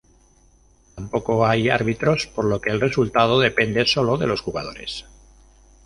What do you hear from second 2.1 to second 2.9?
por lo que el